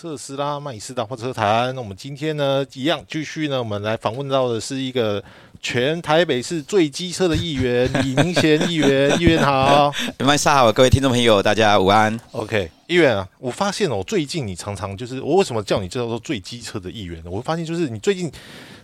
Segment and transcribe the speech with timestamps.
[0.00, 1.74] 特斯拉麦斯达或车谈。
[1.74, 5.22] 那我们今天呢，一样继续呢，我们来访问到的是一个
[5.60, 9.14] 全台北市最机车的议员李明贤议员。
[9.20, 9.92] 议员好，
[10.24, 12.18] 麦斯好，各位听众朋友，大家午安。
[12.32, 17.30] OK，议员啊，我发现哦，最近你常常就是我为什么叫你叫做最机车的议员呢？
[17.30, 18.32] 我发现就是你最近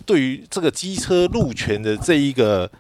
[0.05, 2.71] 对于这个机车路权的这一个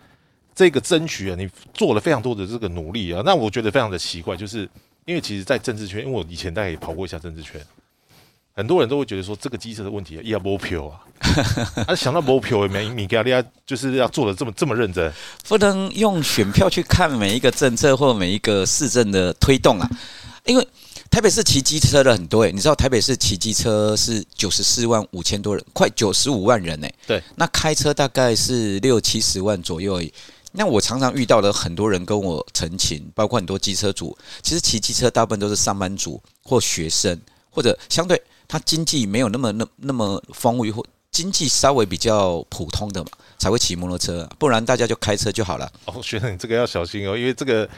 [0.54, 3.22] 这个争取啊，你做了非常多的这个努力啊。
[3.24, 4.68] 那我觉得非常的奇怪，就是
[5.06, 7.58] 因为其实，在政治圈，因为我以前大概也跑过一下政治圈。
[8.56, 11.04] 很多人都会觉得说这个机车的问题要摸票啊，
[11.86, 15.12] 啊想到摸票，没你给利亚就是要做的这么这么认真，
[15.46, 19.86] 不能用选票去看每一个政策或每一个市政的推动啊。
[20.46, 20.66] 因为
[21.10, 26.94] 台北市骑机车的很多诶，你知道台北市骑机车是九十四万五千多人，快九十五万人诶。
[27.06, 30.10] 对，那开车大概是六七十万左右而已。
[30.52, 37.20] 那我常常遇到的很多人跟我澄清，包括很多机车主，其实骑机车大部分都是上班族或学生，
[37.56, 38.22] 或者相对。
[38.48, 45.68] 他经济没有那么那那么丰裕，或经济稍微比较普通的嘛，才会骑摩托车，不然大家就开车就好了。
[45.86, 47.68] 哦，学生，你这个要小心哦，因为这个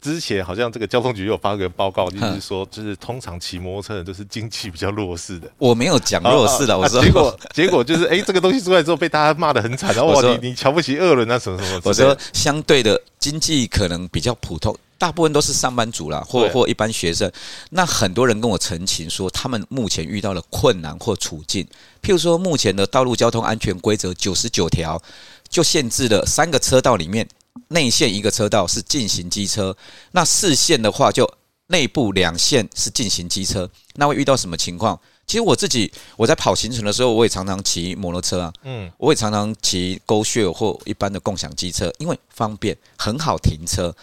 [0.00, 5.48] 之前好像这个交通局有发个报告，就是说，就是通常骑摩托车的都是经济比较弱势的。
[5.58, 11.80] 我没有讲弱势的，我说结果结果就是，哎，这个东西出来之后被大家骂的很惨，然后我， 你你瞧不起二轮啊什么什么？
[11.84, 14.76] 我说相对的经济可能比较普通。
[14.98, 17.30] 大部分都是上班族啦，或或一般学生。
[17.70, 21.66] 那很多人跟我澄清说，他们目前遇到了困难或处境。
[22.02, 25.00] 譬如说，目前的道路交通安全规则九十九条，
[25.48, 27.28] 就限制了三个车道里面
[27.68, 29.76] 内线一个车道是进行机车，
[30.12, 31.30] 那四线的话就
[31.66, 33.68] 内部两线是进行机车。
[33.96, 34.98] 那会遇到什么情况？
[35.26, 43.94] 其实我自己我在跑行程的时候，我也常常骑摩托车啊，嗯，我也常常骑勾血或一般的共享机车，因为方便，很好停车。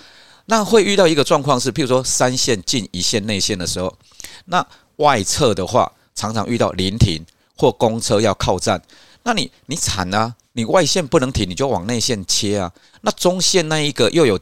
[0.46, 3.96] 那会遇到一个状况是，譬如说三线进一线内线的时候，
[4.46, 4.66] 那
[4.98, 8.82] 外侧的话常常遇到临停或公车要靠站，
[9.24, 10.36] 那你你惨啊！
[10.54, 12.72] 你外线不能停，你就往内线切啊。
[13.02, 14.40] 那中线那一个又有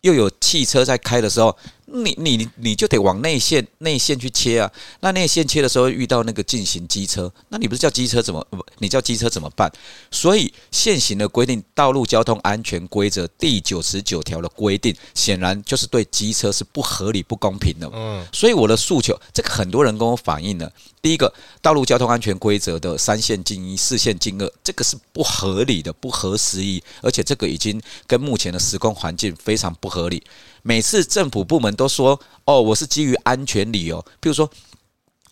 [0.00, 1.56] 又有汽车在开的时候。
[1.86, 4.70] 你你你就得往内线内线去切啊！
[5.00, 8.64] 那内线切的时候遇到那个进行机车，那你不是叫机车怎么不？
[8.78, 9.70] 你叫机车怎么办？
[10.10, 17.88] 所以现行的规定《道路交通安全规则》第九十九条的规定，显然就是对机车是不合理、不公平的。
[17.92, 20.70] 嗯，所以我的诉求，这个很多人跟我反映了。
[21.00, 21.28] 第一个，
[21.62, 30.20] 《道路交通安全规则》的三线进一、四线进二，这个是不合理的、不合时宜，而且这个已经跟目前的施工环境非常不合理。
[30.66, 34.04] 每次政府部门都说：“哦，我是基于安全理由。
[34.20, 34.50] 譬如说，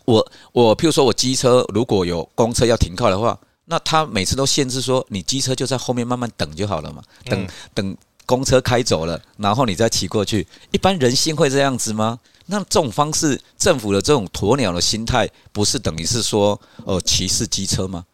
[0.05, 10.47] 我我譬如说我机车如果有公车要停靠的话，那他每次都限制说，你机车就在后面慢慢等就好了嘛，等等公车开走了，然后你再骑过去。
[10.71, 12.21] 一般人心会这样子吗？
[12.47, 18.05] 那这种方式，政府的这种鸵鸟的心态，不是等于是说，呃，歧视机车吗？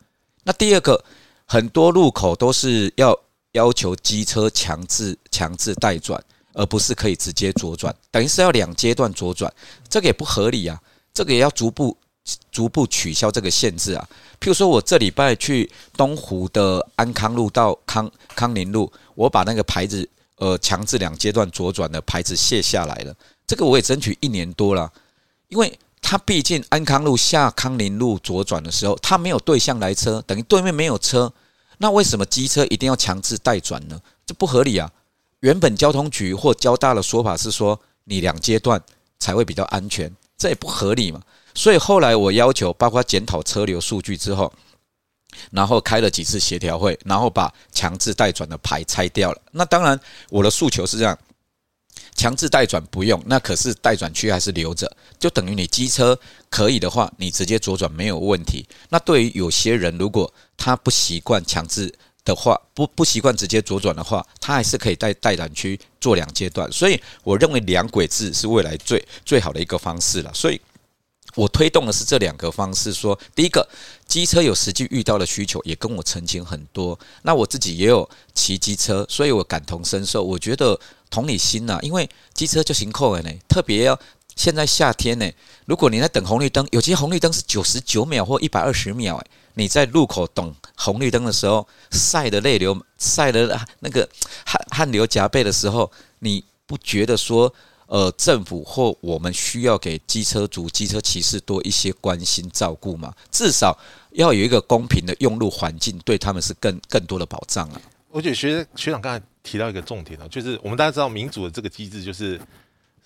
[0.44, 1.04] 那第二个，
[1.44, 3.14] 很多路口都是要
[3.52, 6.18] 要求机车强制强制带转。”
[6.52, 9.52] 而不是可以直接左转，等于是要两阶段左转，
[9.88, 10.80] 这个也不合理啊！
[11.12, 11.96] 这个也要逐步
[12.50, 14.08] 逐步取消这个限制啊。
[14.40, 23.14] 譬如说，我这礼拜去东湖的安康路到康康宁路，我把那个牌子呃强制两阶段左转的牌子卸下来了。
[23.46, 24.90] 这个我也争取一年多了，
[25.48, 31.32] 因为他毕竟安康路下康宁路左转的时候，他没有对向来车，等于对面没有车，
[31.78, 34.00] 那为什么机车一定要强制带转呢？
[34.24, 34.90] 这不合理啊！
[35.40, 38.80] 原本交通局或交大的说法是说，你两阶段
[39.18, 41.22] 才会比较安全，这也不合理嘛。
[41.54, 44.52] 所以后来我要求，包括检讨车流数据之后，
[45.50, 49.40] 然后开了几次协调会，然后把强制代转的牌拆掉了。
[49.50, 51.18] 那当然，我的诉求是这样：
[52.14, 56.18] 强制代转不用，那可是待转区还是留着，就等于你机车
[56.50, 58.66] 可以的话，你直接左转没有问题。
[58.90, 61.92] 那对于有些人，如果他不习惯强制，
[62.24, 70.30] 的话不不习惯直接左转的话，他还是可以在待转区做两阶段，所以我认为两轨制是未来最最好的一个方式了。
[70.34, 70.60] 所以
[71.34, 72.92] 我推动的是这两个方式。
[72.92, 73.66] 说第一个，
[74.06, 76.98] 机车有实际遇到的需求，也跟我澄清很多。
[77.22, 80.22] 那我自己也有骑机车，所以我感同身受。
[80.22, 80.78] 我觉得
[81.08, 83.98] 同理心呐，因为机车就行扣呢，特别要
[84.36, 85.30] 现在夏天呢，
[85.66, 94.08] 如果你在等红绿灯，有些红绿灯是九十九秒或一百二十秒，诶，你在路口等红绿灯的时候，晒的泪流，晒的那个
[94.44, 95.90] 汗汗流浃背的时候，
[96.20, 97.52] 你不觉得说，
[97.86, 103.12] 呃，政府或我们需要给机车族、机车骑士多一些关心照顾吗？
[103.30, 103.76] 至少
[104.12, 107.80] 要有一个公平的用路环境，对他们是更更多的保障啊！
[108.10, 112.40] 我觉得学学长刚才提到一个重点啊，就是我们大家知道民主的这个机制就是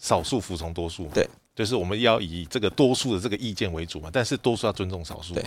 [0.04, 1.26] 少数服从多数，对。
[1.54, 5.42] 就是我们要以这个多数的这个意见为主嘛，但是多数要尊重少数嘛。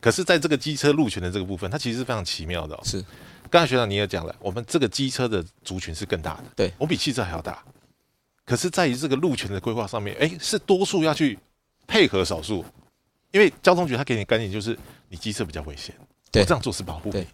[0.00, 2.76] 可是，在这个机车路权的这个部分，它其实是非常奇妙的。
[2.76, 2.80] 哦。
[2.84, 3.04] 是，
[3.50, 7.60] 刚才学长你也讲了，我们这个机车的族群是更大的，对，我比汽车还要大。
[8.44, 11.36] 可是，在于这个路权的规划上面，哎，是多数要去
[11.88, 12.64] 配合少数，
[13.32, 14.78] 因为交通局他给你概念就是
[15.08, 15.92] 你机车比较危险，
[16.34, 17.26] 我这样做是保护你，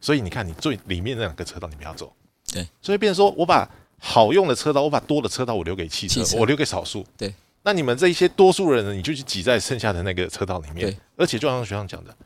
[0.00, 2.12] 所以你看你最里面那两个车道你不要走，
[2.52, 7.34] 对，所以变成说我把好用的车道，我把多的车道我留给汽车，我留给少数，对。
[7.64, 10.96] 那你们这一些多数人呢，你就去挤在剩下的那个车道里面。
[11.16, 12.16] 而且就像学长讲的，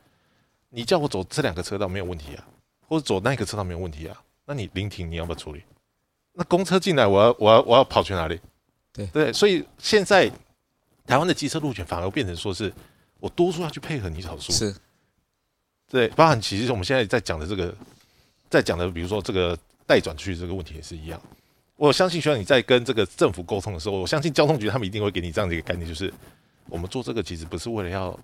[0.69, 2.47] 你叫我走这两个车道没有问题啊，
[2.87, 4.23] 或者走那个车道没有问题啊。
[4.45, 5.63] 那你临停你要不要处理？
[6.35, 8.39] 那公车进来，我要我要我要跑去哪里？
[8.93, 10.31] 对对，所以现在
[11.07, 12.73] 台湾的机车路权反而变成说是
[13.19, 14.53] 我多数要去配合你少数。
[14.53, 14.75] 是，
[15.89, 17.75] 对，包含其实我们现在在讲的这个，
[18.51, 21.21] 在讲的比如说这个待转区这个问题也是一样。
[21.77, 26.13] 我相信，需要你在跟这个政府沟通的时候，我相信交通局他们一定会给你这样的一个概念，就是
[26.69, 28.21] 我们做这个其实不是为了要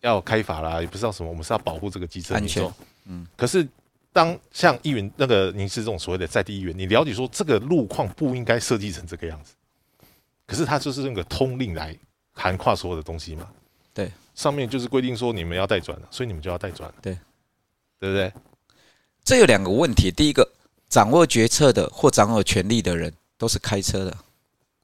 [0.00, 2.62] 要开罚啦，也不知道什么，我们是要保护这个机车安全。
[3.06, 3.26] 嗯。
[3.36, 3.66] 可是，
[4.12, 9.54] 当像议员那个您是这种所谓的在地议员，你了解说这个路况不应该设计成这个样子，
[10.46, 11.96] 可是他就是用个通令来
[12.32, 13.48] 涵跨所有的东西嘛。
[13.92, 14.10] 对。
[14.34, 16.92] 上面就是规定说你们要带转了，所以你们就要带转。
[17.02, 17.18] 对。
[17.98, 18.32] 对不对？
[19.24, 20.48] 这有两个问题，第一个。
[20.92, 24.14] 掌握决策的或掌握权力的人都是开车的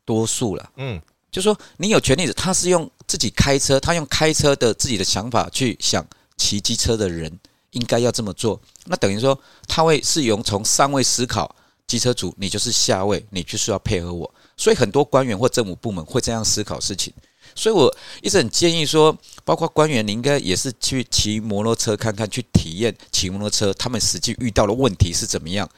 [0.07, 0.71] 多数了。
[0.77, 0.99] 嗯，
[1.31, 6.03] 就说你有权利的，他是用自己开车，他用开车的自己的想法去想
[6.39, 7.31] 骑机车的人
[7.73, 8.59] 应该要这么做。
[8.87, 11.55] 那等于说他会是用从上位思考，
[11.87, 14.35] 机车主你就是下位，你就是要配合我。
[14.57, 17.13] 所以很多官员或政府部门会这样思考事情。
[17.55, 19.15] 所以我一直很建议说，
[19.45, 25.69] 包括官员，你应该也是去骑摩托车看看，去体验骑摩托车，他们实际遇到的问题是怎么样。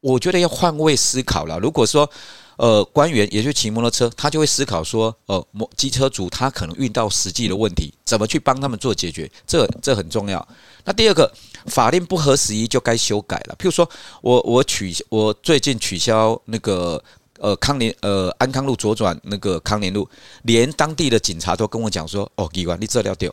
[0.00, 1.58] 我觉得要换位思考了。
[1.58, 2.08] 如果说，
[2.56, 9.30] 呃，官员也去骑摩托车，他就会思考说，呃，摩机车主他可能遇到实际的问题，怎么去帮他们做解决？
[9.46, 10.46] 这这很重要。
[10.84, 11.32] 那第二个，
[11.66, 13.54] 法令不合时宜就该修改了。
[13.58, 13.88] 譬如说，
[14.22, 17.00] 我我取我最近取消那个
[17.38, 20.08] 呃康宁呃安康路左转那个康宁路，
[20.42, 23.32] 连当地的警察都跟我讲说，哦，机关你这料丢，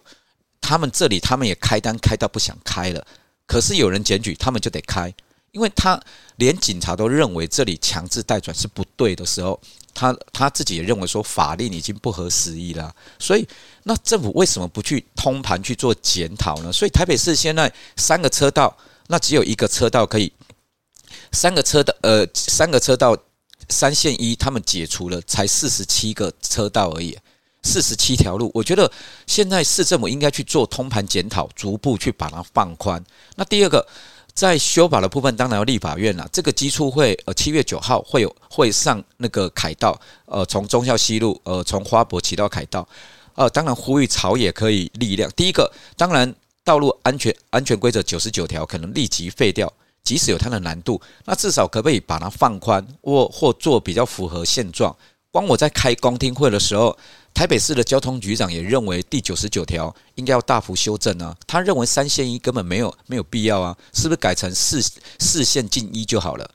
[0.62, 3.04] 他们这里他们也开单开到不想开了，
[3.48, 5.12] 可是有人检举，他们就得开。
[5.56, 5.98] 因为他
[6.36, 9.58] 连警察都认为这里强制代转是不对的时候，
[9.94, 13.48] 他他自己也认为说法令已经不合时宜了，所以
[13.84, 16.74] 那政府为什么不去通盘去做检讨呢？
[16.74, 18.76] 所以台北市现在三个车道，
[19.08, 20.30] 那只有一个车道可以，
[21.32, 23.18] 三个车道呃三个车道
[23.70, 27.18] 三线一，他们解除了才四十七个车道而已，
[27.64, 28.92] 四十七条路，我觉得
[29.26, 33.02] 现在市政府应该去做通盘检讨，逐步去把它放宽。
[33.38, 33.88] 那第二个。
[34.36, 36.28] 在修法的部分，当然要立法院了。
[36.30, 42.86] 这个基础会，呃，七月九号会有会上那个凯道，呃，从忠孝西路，呃，从花博骑到凯道，
[43.36, 45.32] 呃，当然呼吁朝野可以力量。
[45.38, 46.36] 第一个，当然
[46.66, 49.72] 道路安全安全规则九十九条可能立即废掉，
[50.04, 54.94] 即使有它的难度，那至少可不可以把它放宽，或或做比较符合现状？
[55.36, 56.98] 光我在开公听会的时候。
[57.34, 64.82] 台北市的交通局长也认为第九十九条应该要大幅修正啊，他认为三线一根本没有没有必要啊，是不是改成四
[65.20, 66.50] 四线进一就好了？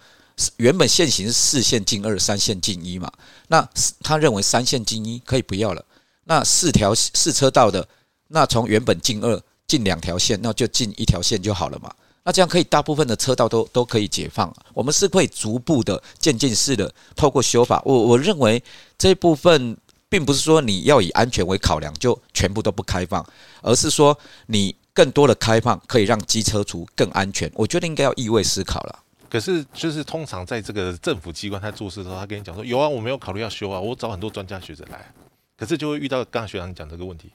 [0.56, 3.12] 原本现行是四线进二，三线进一嘛，
[3.48, 3.68] 那
[4.02, 5.84] 他认为三线进一可以不要了，
[6.24, 7.86] 那四条四车道的，
[8.28, 11.94] 那从原本进二进两条线，那就进一条线就好了嘛，
[12.30, 18.62] 那这样可以大部分的车道都都可以解放，我们是会逐步的渐进式的透过修法，我我认为
[18.96, 19.76] 这部分。
[20.10, 23.24] 并不是说你要以安全为考量就全部都不开放，
[23.62, 27.48] 而是说你更多的开放可以让机车族更安全。
[27.54, 28.98] 我觉得应该要意味思考了。
[29.28, 35.14] 可是就是通常在这个政府机关他做事的时候，他跟你讲说有啊，我没有考虑要修啊，我找很多专家学者来。
[35.56, 37.30] 可是就会遇到刚刚学长讲这个问题，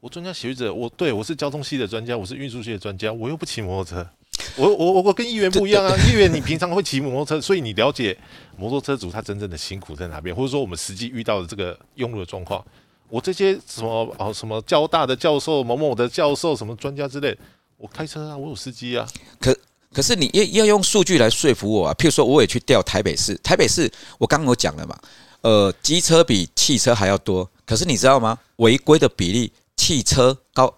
[0.00, 4.08] 我专家学者，我对我是交通系的专家，我是运输系的专家，我又不骑摩托车。
[4.56, 5.94] 我我我我跟议员不一样啊！
[6.08, 8.16] 议员你平常会骑摩托车，所以你了解
[8.56, 12.64] 摩托车主他真正的辛苦在哪边，或者说我们实际遇到的这个用路的状况。
[13.10, 17.36] 我这些什么哦什么交大的教授、某某的教授、什么专家之类，
[17.76, 19.06] 我开车啊，我有司机啊。
[19.38, 19.54] 可
[19.92, 21.94] 可是你要要用数据来说服我啊！
[21.98, 24.98] 譬如说我也去调台北市，台北市我刚刚有讲了嘛，
[25.42, 27.48] 呃，机车比汽车还要多。
[27.66, 28.38] 可是你知道吗？
[28.56, 30.76] 违规的比例，汽车高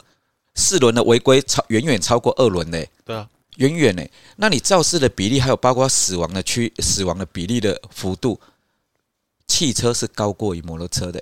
[0.55, 2.87] 四轮的违规超远远超过二轮的。
[3.05, 3.29] 对啊。
[3.57, 4.03] 远远呢？
[4.37, 8.41] 那你肇事的比例，还有包括死亡的区、死亡的比例的幅度，
[9.47, 11.21] 汽车是高过于摩托车的。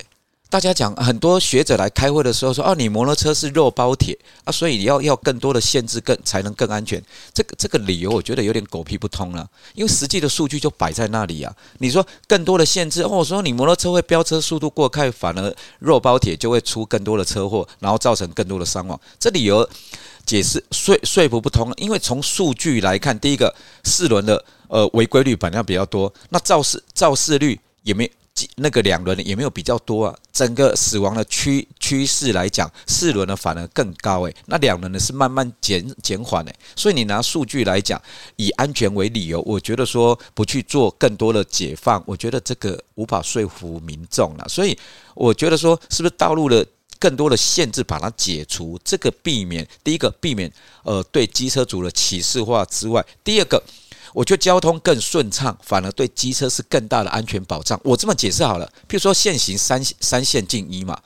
[0.51, 7.01] 大家讲很多学者来开会的时候说，哦，你摩托车是肉包铁啊，所以你要要更多的限制，更才能更安全。
[7.33, 11.55] 这个这个理由我觉得有点狗屁不通了，因为实际的数据就摆在那里啊。
[11.79, 19.01] 你说更多的限制，哦，我说你摩托车会飙车速度过快，反而肉包铁就会出更多的车祸，然后造成更多的伤亡。
[19.21, 19.67] 这理由
[20.27, 23.55] 解释说说服不通，因为从数据来看，第一个
[23.85, 28.11] 四轮的呃违规率本来比较多，那肇事肇事率也没。
[28.57, 38.01] 那个两轮的也没有比较多啊，整个死亡的趋趋势来讲，四轮的反而更高诶，那两轮的是慢慢减减缓诶，所以你拿数据来讲，
[38.37, 44.47] 以安全为理由，我觉得说不去做更多的解放，我觉得这个无法说服民众了。
[44.49, 44.79] 所以
[45.15, 46.67] 我觉得说，是不是道路的
[46.99, 53.63] 更多的限制把它解除，这个避免第一个避免呃对机车主的歧视化之外，第二个。
[54.13, 57.81] 我觉得交通更顺畅，反而对机车是更大的安全保障。
[57.85, 60.99] 我这么解释好了，譬如说限行三三线进一嘛，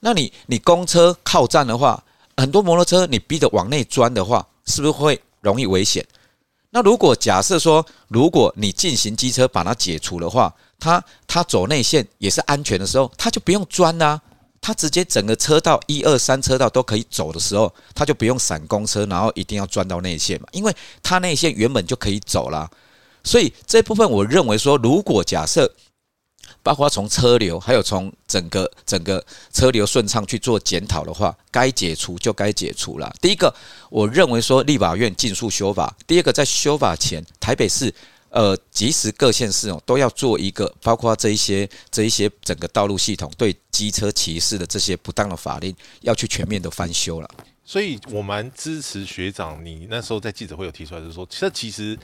[0.00, 2.02] 那你你公车靠站的话，
[2.36, 6.04] 很多摩托车你逼着往内钻的话，是不是会容易危险？
[6.70, 14.20] 那如果假设说，如果你进行机车把它解除的话，它它走内线也是安全的时候，它就不用钻啦。
[14.62, 22.70] 他直接整个车道一二三车道都可以走的时候，他就不用闪公车，然后一定要钻到内线嘛，因为他内线原本就可以走了。
[23.24, 25.72] 所以这部分我认为说，如果假设
[26.62, 33.10] 包括从车流，还有从整个整个车流顺畅去做检讨的话，该解除就该解除了。
[33.20, 33.54] 第一个，
[33.88, 37.94] 我认为说立法院尽速修法；第二个，在修法前，台北市。
[38.30, 47.28] 呃，即使各县市哦都要做一个，包括这一些、这一些整个道路系统对机车骑士的这些不当的法令，要去全面的翻修了。
[47.64, 51.98] 所以我蛮支持学长，你那时候在记者会有提出来，就是说，这其实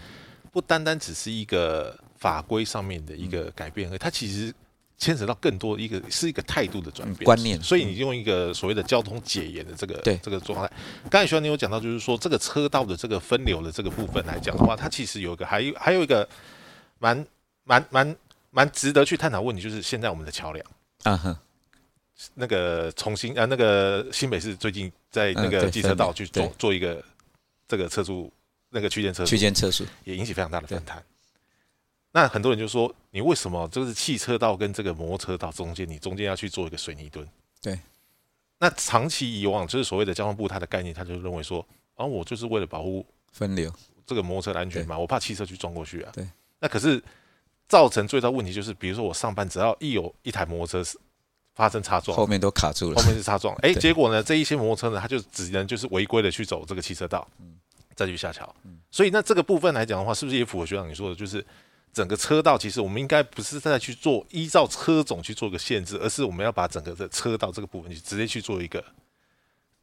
[0.52, 4.54] 不单单只是一个法规上面的一个改变，而它其实。
[4.98, 7.24] 牵扯到更多一个是一个态度的转变。
[7.24, 10.18] 观念，所以你用一个所谓的交通解严的这个对。
[10.22, 10.72] 这个状态。
[11.10, 16.26] 刚才徐你有讲到，就是说这个车道的这个分流的这个部分来讲的话，它其实有一个还有还有一个
[16.98, 17.26] 蛮
[17.64, 18.16] 蛮蛮
[18.50, 20.66] 蛮值得去探讨问题，就是现在我们的桥梁。
[21.02, 21.36] 啊哼，
[22.34, 27.04] 那个重新啊那个新北市最近在那个机车道去做做一个
[27.68, 28.32] 这个测速
[28.70, 31.02] 那个区间测区间测速，也引起非常大的反弹。
[32.16, 37.28] 那很多人就说，你为什么这个是汽车道跟这个摩托车道中间，你中间要去做一个水泥墩？
[37.60, 37.78] 对。
[38.58, 41.60] 那长期以往，就是所谓的交通部它的概念，他就认为说，
[41.94, 43.70] 啊，我就是为了保护分流
[44.06, 46.12] 这个摩托车的安全嘛，我怕汽车去撞过去啊。
[46.14, 46.26] 对。
[46.58, 47.04] 那可是
[47.68, 50.90] 造成最大问题就是，比如说我上班只要一有一台摩托车
[51.54, 57.58] 发生擦撞，后面都卡住了，后面是擦撞， 哎，结果呢，这一些摩托车呢，它就只能就是违规的去走这个汽车道，嗯，
[57.94, 61.44] 再去下桥，嗯，所以那这个部分来讲的话，是不是也符合学长你说的，就是？
[61.96, 68.84] 整个车道其实我们应该不是再去做依照车种去做个限制，而是我们要把整个的车道这个部分去直接去做一个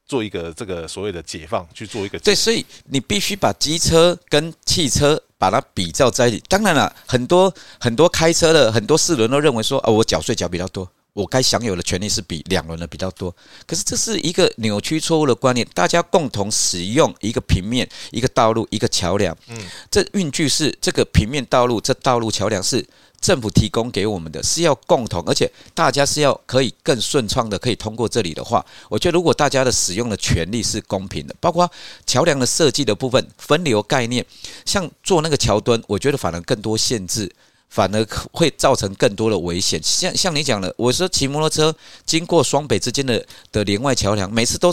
[0.06, 6.44] 做一个这个所谓的解放，去做一个对，所以你必须把机车跟汽车把它比较在一起。
[6.48, 10.88] 当然了，很多很多开车的很多四轮都认为说啊，我缴税缴比较多。
[11.14, 13.34] 我该享有的权利是比两轮的比较多，
[13.68, 15.68] 可是这是一个扭曲错误的观念。
[15.74, 19.58] 大家共同使用一个平面、一个道路、一个桥梁，嗯，
[19.92, 22.84] 这运具是这个平面道路，这道路桥梁是
[23.22, 31.72] 政府提供给我们的，是要共同，而且大家是要可以更顺畅的可以通过这里的话，我觉得如果大家的使用的权利是公平的，包括
[32.08, 34.26] 桥梁的设计的部分、分流概念，
[34.66, 37.32] 像做那个桥墩，我觉得反而更多限制。
[37.74, 39.82] 反而会造成更多的危险。
[39.82, 41.76] 像像你讲的，我说骑摩托车
[42.06, 44.72] 经过双北之间的的连外桥梁，每次都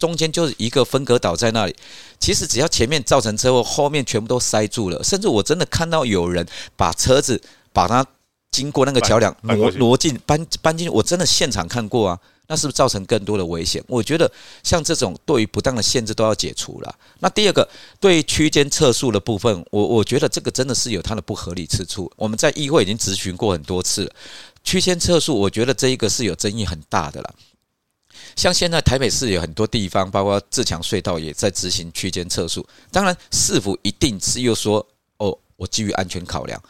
[0.00, 1.76] 中间就是一个分隔岛在那里。
[2.18, 5.00] 其实只要前面造成车祸，后面全部都塞住了。
[5.04, 6.44] 甚至我真的看到有人
[6.76, 7.40] 把车子
[7.72, 8.04] 把它
[8.50, 12.18] 经过那个桥梁挪挪进搬搬进去，我真的现场看过啊。
[12.50, 13.80] 那是不是造成更多的危险？
[13.86, 14.28] 我觉得
[14.64, 16.92] 像这种对于不当的限制都要解除了。
[17.20, 17.66] 那第二个，
[18.00, 22.10] 对于区间测速的部分，我我觉得这个真的是有它的不合理之处。
[22.16, 24.12] 我们在议会已经咨询过很多次了，
[24.64, 27.32] 区间测速，我觉得这一个是有争议很大的了。
[28.34, 34.84] 像现在台北市有很多地方，包括自强隧道也在执行区间测速，当然是否一定是又说
[35.18, 36.60] 哦，我基于安全考量。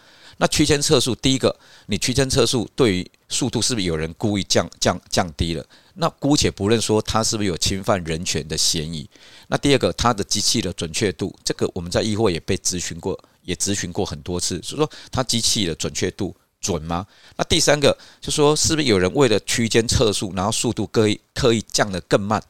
[0.40, 1.54] 那区间测速，第一个，
[1.84, 5.62] 你区间测速对于速度是不是有人故意降降降低了？
[5.96, 9.06] 那姑且不论说它是不是有侵犯人权的嫌疑。
[9.48, 17.06] 那第二个，它的机器的准确度，这个我们在议会也被咨询过，也咨询过很多次，所以说它机器的准确度准吗？
[17.36, 22.42] 那第三个，就说是不是有人为了区间测速，然后速度刻意刻意降得更慢？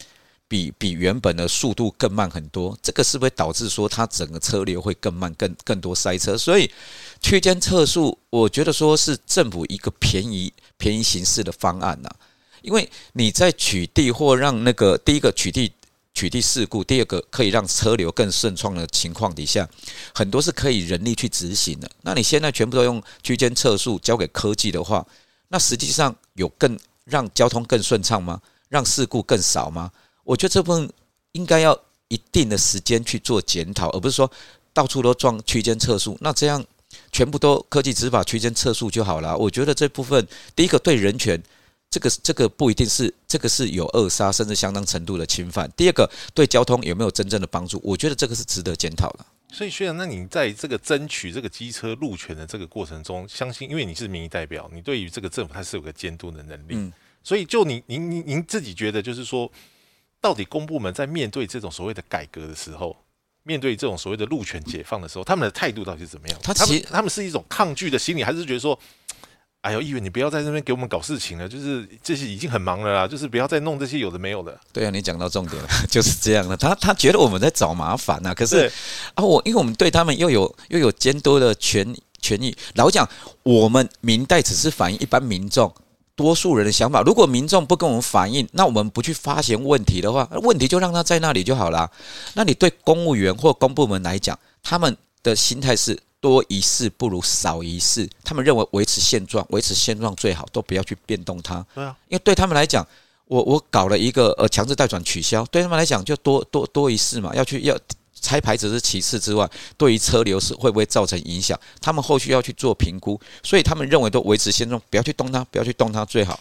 [0.50, 6.36] 比比原本的速度更慢很多，这个是不是导致说它整个车流会更慢、更更多塞车？
[6.36, 6.68] 所以
[7.20, 12.10] 区间测速，我觉得说是政府一个便宜便宜形式的方案呐。
[12.62, 15.70] 因为你在取缔或让那个第一个取缔
[16.12, 19.68] 取缔事故，第二个可以让车流更顺畅的情况底下，
[20.12, 21.88] 很多是可以人力去执行的。
[22.02, 25.06] 那你现在全部都用区间测速交给科技的话，
[25.46, 28.42] 那实际上有更让交通更顺畅吗？
[28.68, 29.92] 让事故更少吗？
[30.24, 30.90] 我觉得这部分
[31.32, 34.30] 应该要一定的时间去做检讨，而不是说
[34.72, 36.16] 到处都装区间测速。
[36.20, 36.64] 那这样
[37.12, 39.36] 全部都科技执法区间测速就好了。
[39.36, 41.42] 我觉得这部分第一个对人权。
[41.92, 45.68] 这个这个不一定是这个是有扼杀，甚至相当程度的侵犯。
[45.76, 47.80] 第二个，对交通有没有真正的帮助？
[47.82, 49.26] 我觉得这个是值得检讨的。
[49.52, 56.74] 所以，学长，那你在这个争取这个机车路权的这个过程中，相信因为你是民意代表，你对于这个政府它是有个监督的能力。
[56.74, 56.92] 嗯。
[57.24, 59.50] 所以，就你您您您自己觉得，就是说，
[60.20, 62.96] 到底公部门在面对这种所谓的改革的时候，
[63.42, 66.38] 面对这种所谓的路权解放的时候，他们的态度到底是怎么样？
[66.42, 68.78] 他其实他们是一种抗拒的心理，还是觉得说？
[69.62, 74.58] 哎呦，议员，你不要在这边给我们搞事情了，就是这些已经很忙了啦，就是不要再弄这些有的没有的。
[74.72, 76.56] 对啊，你讲到重点了， 就是这样的。
[76.56, 78.72] 他他觉得我们在找麻烦呐，可是
[79.12, 82.56] 啊，我因为我们对他们又有又有监督的权权益。
[82.76, 83.06] 老讲，
[83.42, 85.70] 我们明代只是反映一般民众
[86.14, 87.02] 多数人的想法。
[87.02, 91.90] 如果民众不跟我们反映，那我们不去发现问题的话，问题就让他在那里就好了。
[92.34, 95.98] 那你对公务员或公部门来讲，他们的心态是？
[96.22, 101.64] 多一事不如少一事，他们认为维持现状，维持现状最好，都不要去变动它。
[101.74, 102.86] 对啊，因为对他们来讲，
[103.24, 107.74] 我我搞了一个呃强制代转取消，对他们来讲就多多多一事嘛，要去要
[108.20, 116.38] 拆牌只是其次之外，对于车流是会不会造成影响，他们后续要去做评估，所以他们认为都维持现状，不要去动它，不要去动它最好。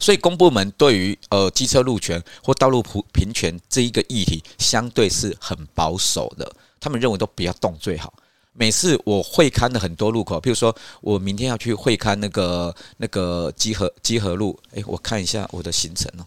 [0.00, 8.12] 所以公部门对于呃机车路权或道路普平权这一个议题，相对是很保守的，他们认为都不要动最好。
[8.52, 16.24] 每次我会看的很多路口，譬如说我明天要去会看那个那个基河基河路，诶，我看一下我的行程哦。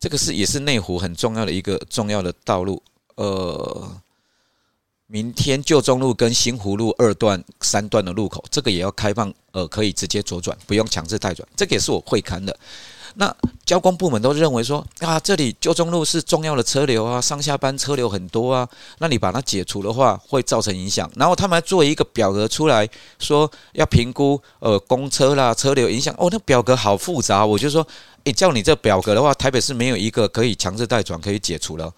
[0.00, 2.82] 这个是也是内湖很重要的一个重要的道路，
[3.16, 3.90] 呃，
[5.06, 12.56] 明天旧中路跟新湖路二段三段的路口，这个也要开放，呃，可以直接左转，不用强制带转，这个也是我会看的。
[13.18, 21.10] 那交工部门都认为说啊，这里旧中路是重要的车流啊，上下班车流很多啊，那你把它解除的话，会造成影响。
[21.16, 22.86] 然后他们还做一个表格出来
[23.18, 26.14] 说要评估呃公车啦车流影响。
[26.18, 27.86] 哦，那表格好复杂，我就说，
[28.24, 31.90] 诶，叫你这表格的话，台北市没有一个可以强制代转可以解除了。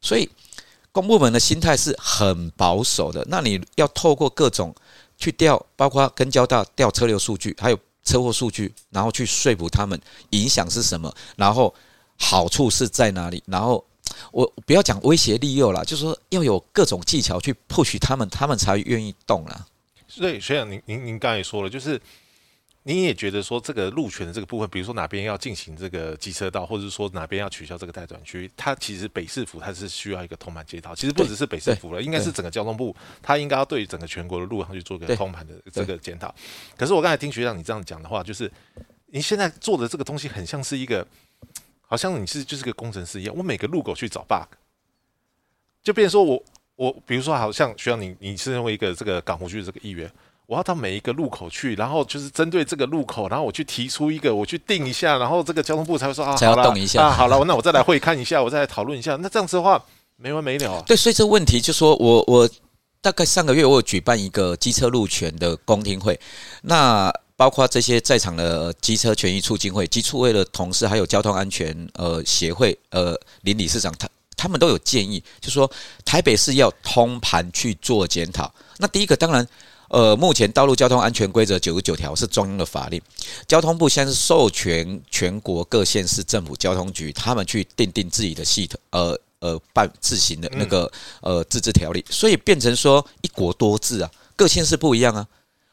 [0.00, 0.28] 所以
[0.94, 3.22] 公部门的心态是很保守的。
[3.28, 4.74] 那你要透过各种
[5.18, 7.78] 去调，包括跟交大调车流数据，还有。
[8.06, 11.74] 车祸数据，然后去说服他们影响是什么，然后
[12.18, 13.82] 好处是在哪里，然后
[14.30, 19.66] 我不要讲威胁利诱了，就是说要有各种技巧去 push 他们，他们才愿意动了。
[20.06, 21.98] 所以学长，您您您刚才也说了，就是。
[22.86, 30.94] 你也觉得说这个路权的这个部分，比如说哪边要进行这个机车道，或者是说哪边要取消这个待转区，它其实北市府它是需要一个通盘接套。
[30.94, 36.34] 其实不只是北市府了，应该是整个交通部，它应该要对整个全国的路上去做个通盘的这个检讨。
[36.76, 38.52] 可是我刚才听学长你这样讲的话，就是
[39.06, 41.06] 你现在做的这个东西很像是一个，
[41.80, 44.54] 好像你是就是个工程师一样，我每个路口去找 bug，
[45.82, 46.44] 就变成说我
[46.76, 50.12] 我比如说好像学长你你是认为一个这个港湖区的这个议员。
[50.46, 59.16] 我要到每一个路口去，然后就是针对这个路口，然后我去提出一个，我去定一下，然后这个交通部才会说啊，才要动一下啊，好了，那我再来会看一下，我再来讨论一下。
[59.16, 59.82] 那这样子的话，
[60.16, 60.74] 没完没了。
[60.74, 62.46] 啊对，所以这问题就说我我
[63.00, 66.20] 大概上个月我有举办一个机车路权的公听会，
[66.60, 75.70] 那包括这些在场的机车权益促进会、机促会的同事，还有交通安全呃协会呃林理事长，他他们都有建议，就说
[76.04, 78.52] 台北市要通盘去做检讨。
[78.76, 79.48] 那第一个当然。
[79.88, 83.00] 呃，目前道路交通安全规则九十九条是中央的法令，
[83.46, 95.26] 交通部现在是授权全国各县市政府交通局，他们去定定自己的系统，呃呃办自行的那个呃自治条例，所以变成说一国多制啊，各县市不一样啊。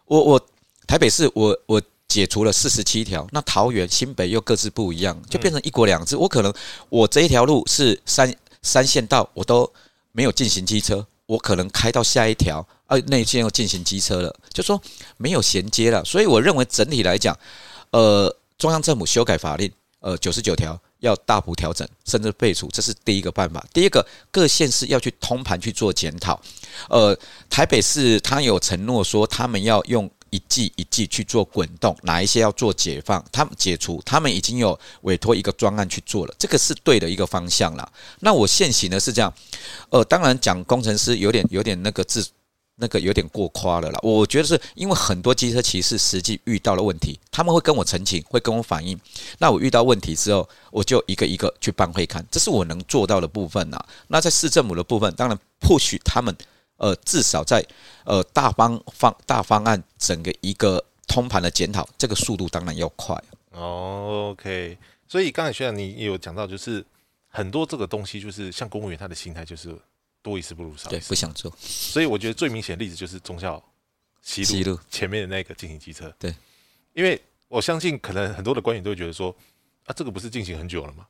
[0.06, 0.48] 我我
[0.86, 6.18] 台北市我我解除了四十七条，那桃园新北又各自不一样，就变成一国两制。
[6.18, 6.54] 我可能
[6.90, 9.72] 我这一条路是三三线道，我都
[10.12, 11.08] 没有进行机车。
[11.32, 14.82] 我可能开到下一条，呃，内线要进行机车了，就说
[15.16, 16.04] 没有衔接了。
[16.04, 17.34] 所以我认为整体来讲，
[17.92, 23.66] 呃，中央政府修改法令，呃，九十九条要大幅调整，甚至废除，这是第一个办法。
[23.72, 26.38] 第一个，各县市要去通盘去做检讨。
[26.90, 27.18] 呃，
[27.50, 30.12] 台北市他有承诺说，他们要用。
[30.32, 33.24] 一季一季去做滚动，哪一些要做解放？
[33.32, 37.88] 他们解除，他们已经有委托一个专案去做了，这个是对的一个方向啦。
[38.22, 39.32] 那我现行的是这样，
[39.90, 42.26] 呃，当然讲工程师有点有点那个自
[42.78, 44.00] 那个有点过夸了啦。
[44.02, 48.98] 我觉得是因为很多机车骑士实际遇到了问题，他们会跟我澄清，会跟我反映。
[49.38, 53.86] 那我遇到问题之后，我就一个一个去办会看，这是我能做到的部分呐。
[54.08, 56.34] 那在市政府的部分，当然或许他们
[56.82, 57.66] 呃至少在
[58.04, 63.16] 呃大方方大方案整个一个通盘的检讨，这个速度当然要快。
[63.52, 64.78] 哦，OK。
[65.08, 66.84] 所以刚才学长你也有讲到，就是
[67.30, 69.74] 很多这个东西，就是像公务员他的心态就是。
[70.24, 71.52] 多一事不如少，对，不想做。
[71.58, 73.60] 所以我觉得最明显的例子就是中校
[74.22, 76.14] 西路前面的那个进行机车。
[76.20, 76.32] 对，
[76.94, 79.36] 因为我相信可能很多的官员都会觉得说，
[79.86, 81.08] 啊，这个不是进行很久了吗？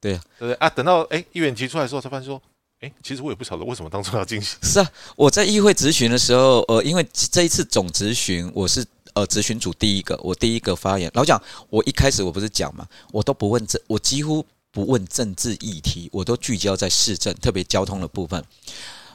[0.00, 0.70] 对啊，对不对啊？
[0.70, 2.40] 等到哎议员提出来的时候，才发现说，
[2.82, 4.58] 哎，其实我也不晓得为什么当初要进行。
[4.62, 11.10] 是啊，我在议会质询的时候，呃，因为这一次总质询，我是呃质询组第一个，我第一个发言。
[11.14, 11.40] 老蒋，
[11.70, 14.44] 我一开始我不是讲嘛，我都不问政，我几乎。
[14.74, 18.42] 不问政治议题，我都聚焦在市政，特别交通的部分。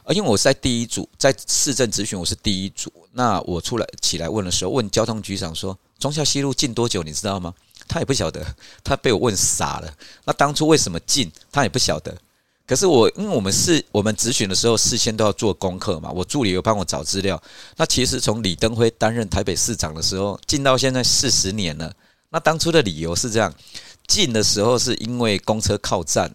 [0.03, 2.93] 而因为我是在第一组，在市政咨询，我是第一组。
[3.13, 7.01] 那我出来起来问的时候，问交通局长说：“中孝西路进多久？
[7.01, 7.51] 你知道吗？”
[7.89, 8.45] 他也不晓得，
[8.83, 9.91] 他被我问傻了。
[10.25, 12.15] 那当初为什么进，他也不晓得。
[12.67, 16.11] 可是我，因为我们是我们咨询的时候，事先都要做功课嘛。
[16.11, 17.41] 我助理有帮我找资料。
[17.77, 21.91] 那其实从李登辉担任台北市长的时候，进到现在四十年了。
[22.29, 23.51] 那当初的理由是这样。
[24.05, 26.33] 进的时候是因为公车靠站，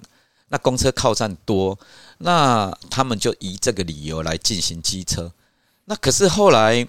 [0.49, 1.79] 那公车靠站多，
[2.19, 5.33] 那他们就以这个理由来进行机车。
[5.87, 6.87] 那可是后来，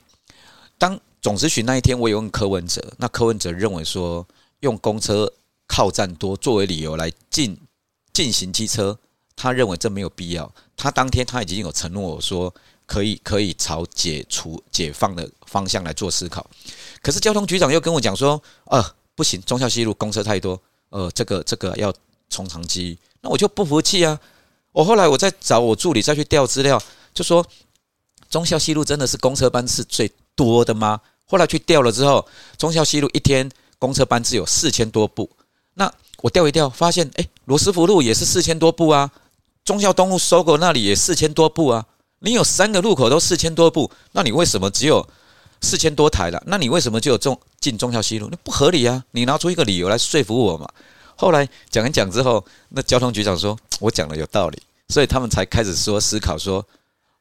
[0.77, 4.27] 当总咨询那一天，我有问柯文哲，那柯文哲认为说，
[4.59, 5.31] 用公车
[5.67, 7.57] 靠站多作为理由来进
[8.11, 8.99] 进行机车，
[9.35, 10.51] 他认为这没有必要。
[10.75, 12.53] 他当天他已经有承诺我说，
[12.85, 16.45] 可以可以朝解除解放的方向来做思考。
[17.01, 18.83] 可是交通局长又跟我讲说，呃，
[19.15, 20.59] 不行，中校西路公车太多。
[20.89, 21.91] 呃，这个这个要
[22.29, 24.19] 从长计那我就不服气啊！
[24.71, 26.79] 我后来我再找我助理再去调资料，
[27.13, 27.43] 就说
[28.29, 31.01] 中校西路真的是公车班次最多的吗？
[31.25, 35.27] 后来去调了之后，中校西路一天公车班次有四千多部。
[35.73, 35.91] 那
[36.21, 39.09] 我调一调，发现哎，罗斯福路也是四千多部啊，
[39.65, 41.85] 中校东路收购那里也四千多部啊。
[42.19, 45.07] 你有三个路口都四千多部，那你为什么只有？
[45.61, 48.27] 四千多台了，那你为什么就有中进中校西路？
[48.29, 49.01] 那不合理啊！
[49.11, 50.67] 你拿出一个理由来说服我嘛。
[51.15, 56.65] 后来讲一讲之后，那交通局长说我讲的有道理，所以他们才开始说思考说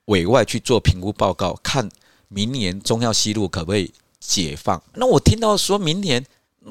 [0.06, 1.88] 委外去做评估报告，看
[2.26, 4.82] 明年中校西路可不可以解放。
[4.94, 6.26] 那我听到说明年，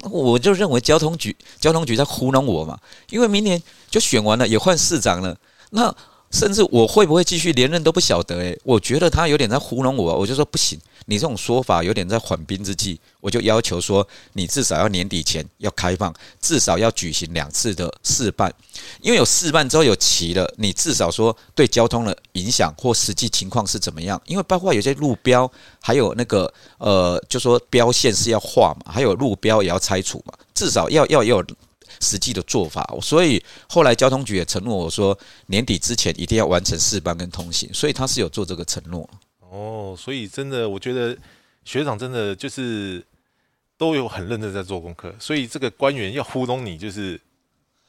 [0.10, 2.78] 我就认为交通局交通局在糊弄我嘛，
[3.12, 5.38] 因为明年就选完了，也换市长了，
[5.72, 5.94] 那。
[6.34, 18.50] 甚至我会不会继续连任都不晓得诶，我觉得他有点在糊弄我，我就说不行，你这种说法有点在缓兵之计，我就要求说你至少要年底前要开放，至少要举行两次的试办，
[19.02, 24.18] 因为有试办之后有齐了，你至少说对交通的影响或实际情况是怎么样？
[24.26, 31.44] 因为包括有些路标，还有那个呃，就说标线是要画嘛，还有路标也要拆除嘛，至少要要要。
[32.02, 39.10] 实际的做法，所以后来交通局也承诺我说，年底之前一定要完成四班跟通行，所以他是有做这个承诺。
[39.50, 41.16] 哦，所以真的，我觉得
[41.64, 43.06] 学长真的就是
[43.78, 47.20] 都有很认真在做功课，所以这个官员要糊弄你，就是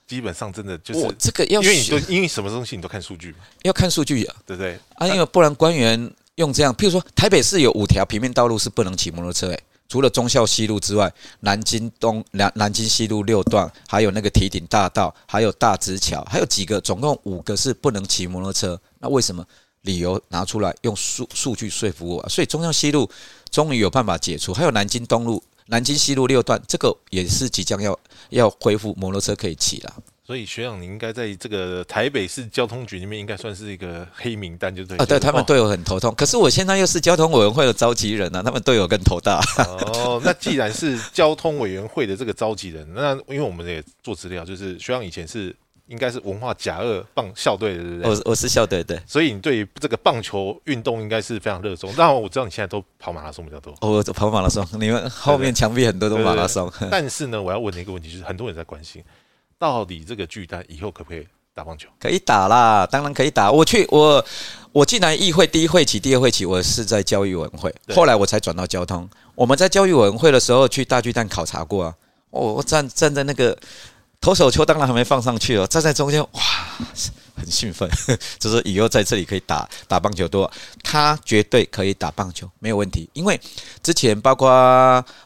[0.06, 4.78] 基本上真的就是这个要，因为你都因为什么东西你都看数据嘛，要看数据啊，对不对？
[4.96, 9.62] 啊，因为不然官员用这样，譬如说台北市有五条平面道路是不能骑摩托车，诶。
[9.92, 18.80] 除了忠孝西路之外，南京东南南京西路六段，还有那个提顶大道，还有大直桥，还有几个，总共五个是不能骑摩托车。
[19.00, 19.44] 那为什么？
[19.82, 23.06] 理由拿出来用数数据说服我，所以忠孝西路
[23.50, 24.54] 终于有办法解除。
[24.54, 28.00] 还有南京东路、南京西路六段，这个也是即将要
[28.30, 29.94] 要恢复摩托车可以骑了。
[30.24, 35.04] 所以学长，你应该在这个台北市交通局里面，应该算是一个黑名单，就对啊。
[35.04, 39.40] 对他们队友很头痛，可是我现在又是交通委员会的召集人啊，他们队友更头大。
[39.58, 45.54] 哦，那既然是交通委员会的这个召集人，那因为我们也做资料，就是学长以前是
[45.88, 48.10] 应该是文化甲二棒校队的，对不对？
[48.10, 48.96] 我我是校队，对。
[49.04, 51.92] 所以你对这个棒球运动应该是非常热衷。
[51.96, 53.74] 但我知道你现在都跑马拉松比较多。
[53.80, 56.72] 我跑马拉松，你们后面墙壁很多都马拉松。
[56.92, 59.02] 但是呢，我要问的一个问题就是，很多人在关心。
[59.62, 61.88] 到底这个巨蛋以后可不可以打棒球？
[62.00, 63.48] 可以打啦，当然可以打。
[63.48, 64.24] 我去，我
[64.72, 69.08] 我进来议会第一会期、第二会期，我是在教育委员会，后来我才转到交通。
[69.36, 71.94] 我们在教育委员会的时候去大巨蛋考察过啊。
[72.30, 73.56] 我我站站在那个
[74.20, 76.40] 投手球，当然还没放上去哦，站在中间，哇！
[77.34, 77.88] 很兴奋，
[78.38, 80.50] 就是以后在这里可以打打棒球多，
[80.82, 83.08] 他绝对可以打棒球，没有问题。
[83.14, 83.40] 因为
[83.82, 84.48] 之前包括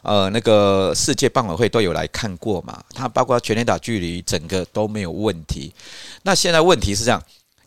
[0.01, 5.73] 呃那个世界棒委会都有来看过嘛，他包括全垒打距离整个都没有问题。
[6.23, 7.21] 那现在问题是这样，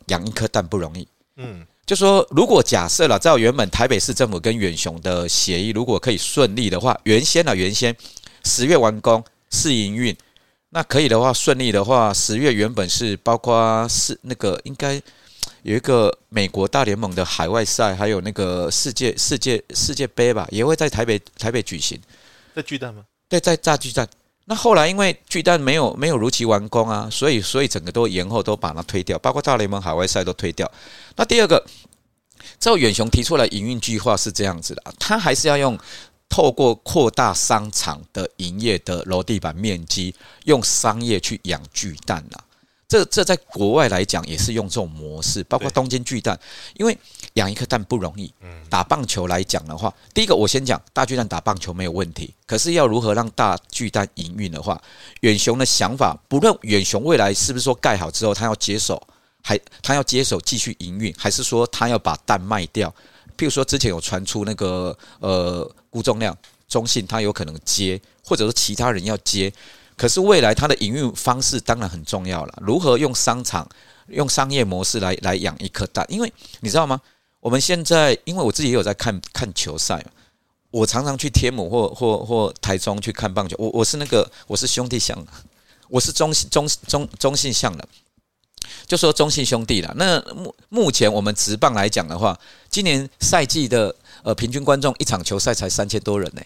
[0.07, 1.67] 养一颗蛋不容易，嗯。
[1.87, 7.95] 就说如果假设了，照原本台北市政府跟远雄的协议，如果可以顺利的话，原先呢，原先
[8.45, 10.17] 十月完工试营运，
[10.71, 14.95] 那可以的话，顺利的话，十月原本是包括是那个应该
[15.63, 22.01] 有一个美国大联盟的海外赛，还有那个世界世界世界杯吧，也会在台北台北举行，
[22.55, 23.03] 在巨蛋吗？
[23.29, 24.09] 对，在炸巨蛋。
[24.47, 30.71] 那后来因为巨蛋没有没有如期完工啊，所以所以整个都延后，都把它推掉，包括大联盟海外赛都推掉。
[31.17, 31.65] 那第二个，
[32.59, 35.79] 赵远雄提出来营运计划是这样子的，他还是要用
[36.31, 40.15] 透过扩大商场的营业的楼地板面积，
[40.45, 42.45] 用商业去养巨蛋啊。
[42.89, 46.37] 这这在国外来讲也是用这种模式，包括东京巨蛋，
[46.75, 46.97] 因为
[47.35, 48.33] 养一颗蛋不容易。
[48.69, 54.81] 打棒球来讲的话，第一个我先讲大巨蛋打棒球没有问题，可是要如何让大巨蛋营运的话，
[55.21, 59.01] 远雄的想法，不论远雄未来是不是说盖好之后他要接手，
[59.41, 62.93] 还他要接手继续营运，还是说他要把蛋卖掉？
[63.41, 66.37] 譬如说之前有传出那个呃辜仲亮、
[66.69, 69.51] 中信他有可能接，或者是其他人要接。
[69.97, 73.67] 可是未来它的营运方式当然很重要了，如何用商场、
[74.09, 76.05] 用商业模式来来养一颗蛋？
[76.11, 77.01] 因为你知道吗？
[77.41, 80.05] 我们现在，因为我自己也有在看看球赛，
[80.71, 83.57] 我常常去天母或或或台中去看棒球。
[83.59, 85.27] 我我是那个我是兄弟象，
[85.89, 87.89] 我是中信中中中信象的，
[88.87, 89.93] 就说中信兄弟了。
[89.97, 92.39] 那目目前我们直棒来讲的话，
[92.71, 96.43] 今年赛季的呃平均观众一场球赛才三千多人呢。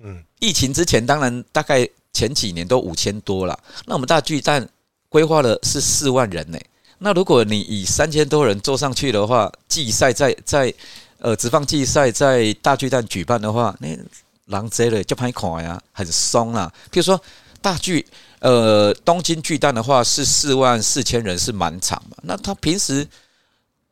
[0.00, 1.88] 嗯，疫情之前当然大概。
[2.14, 4.68] 前几年都五千多了，那我们大巨蛋
[5.08, 6.58] 规划的是四万人呢。
[6.98, 10.74] 那如果你以三千多人坐上去的话，季赛在在
[11.16, 13.98] 呃直放季赛在大巨蛋举办的话，那
[14.44, 16.70] 狼贼了就拍垮呀，很松啊。
[16.90, 17.18] 譬如说
[17.62, 18.06] 大巨
[18.40, 23.08] 呃东京巨蛋的话是四万四千人是满场嘛，那他平时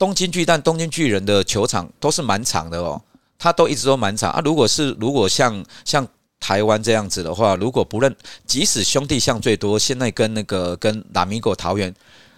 [0.01, 2.99] 东京巨蛋东京巨人的球场都是满场的哦，
[3.39, 4.41] 他都一直都满场啊。
[4.43, 6.09] 如果是如果像像
[6.41, 11.95] 台湾这样子的话，如果不论即使兄弟象最多，现在跟那个跟拉米果桃园，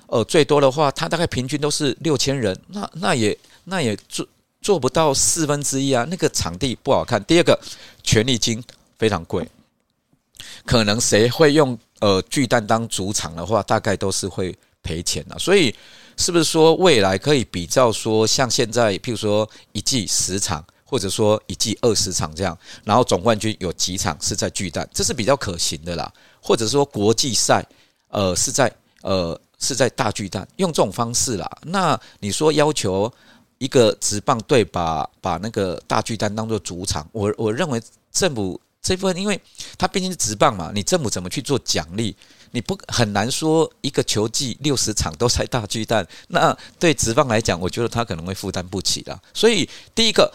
[0.08, 4.26] 呃，最多的话，他大概平均都是六千人，那那也那也做
[4.60, 6.04] 做不到四分之一啊。
[6.10, 7.22] 那个场地不好看。
[7.22, 7.56] 第二个，
[8.02, 8.60] 权利金
[8.98, 9.48] 非常贵，
[10.66, 15.38] 可能谁会用呃巨蛋当主场的话，大概都是会赔钱的。
[15.38, 15.72] 所以，
[16.22, 20.64] 是不是说未来可以比较说，像现在，譬如说一季十场？
[20.84, 22.54] 或者说一季二十场这样，
[22.84, 26.12] 然后总冠军有几场是在巨蛋，这是比较可行的啦。
[26.38, 27.66] 或者说国际赛，
[28.08, 31.50] 呃，是在呃是在大巨蛋，用这种方式啦。
[31.62, 33.10] 那你说要求
[33.56, 37.82] 一个职棒队把把那个大巨蛋当做主场，我我认为
[38.12, 39.40] 政府这部分，因为
[39.78, 42.14] 它毕竟是职棒嘛，你政府怎么去做奖励？
[42.52, 49.20] 你不很难说一个球季六十场都在大巨蛋，那对职棒来讲，我觉得他可能会负担不起的。
[49.34, 50.32] 所以第一个。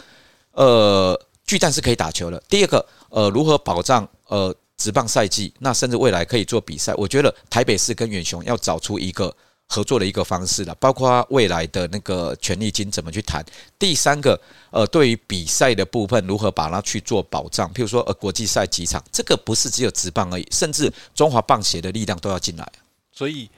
[0.52, 2.42] 呃，巨蛋是可以打球的。
[2.48, 5.54] 第二个，呃，如何保障呃职棒赛季？
[5.60, 6.92] 那甚至未来可以做比赛。
[6.96, 9.32] 我觉得台北市跟远雄要找出一个
[9.68, 13.44] 合作的一个方式了，包括未来的那个权利金怎么去谈。
[13.78, 17.72] 第三个，呃，对于比赛的部分如何把它去做保障？
[17.74, 22.66] 譬如说，呃，国际赛几场，这个不是只有职棒而已，甚至中华棒协的力量都要进来。
[23.12, 23.48] 所以。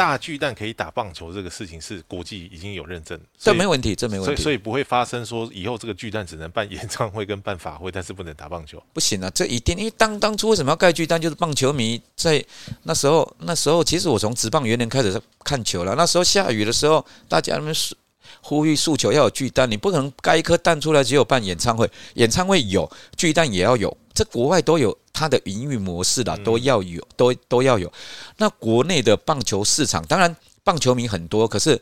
[0.00, 8.82] 大巨蛋可以打棒球这个事情是国际已经有认证，这没问题，这没问题，所以不会发生说以后这个巨蛋只能办演唱会跟办法会，但是不能打棒球。
[8.94, 12.42] 不行啊，这一定，因为当当初为什么要盖巨蛋，就是棒球迷在
[12.84, 17.94] 那时候，那时候其实我从职棒元年开始看球了，那时候下雨的时候，大家那边是。
[18.42, 27.92] 呼吁诉求要有巨蛋，你不可能盖一颗蛋出来只有办演唱会，演唱会有巨蛋也要有，这国外都有它的营运模式啦，都要有，都都要有。
[28.36, 31.80] 那国内的棒球市场，当然棒球迷很多，可是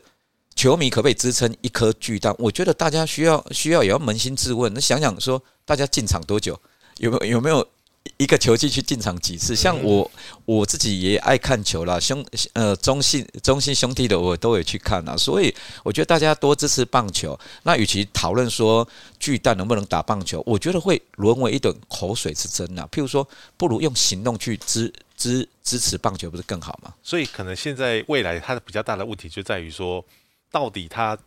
[0.55, 2.35] 球迷可不可以支撑一颗巨蛋？
[2.37, 6.59] 我觉得大家需要需要也要扪心自问，那想想说，大家进场多久？
[6.97, 7.67] 有没有有没有？
[8.17, 9.55] 一个球季去进场几次？
[9.55, 10.09] 像我
[10.45, 17.39] 我自己也爱看球啦，兄呃中信中信兄弟的我都有去看啦，所以我觉得大家多支持棒球。
[17.63, 18.87] 那与其讨论说
[19.19, 22.87] 巨蛋能不能打棒球，我觉得会沦为一顿口水之争啊。
[22.91, 26.93] 譬如说，不如用行动去支支支持棒球，不是更好吗？
[27.03, 30.03] 所以可能现在未来它的比较大的问题就在于说，
[30.51, 31.17] 到底它。